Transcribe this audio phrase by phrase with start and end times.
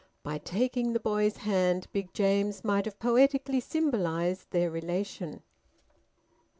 [0.23, 5.43] By taking the boy's hand, Big James might have poetically symbolised their relation.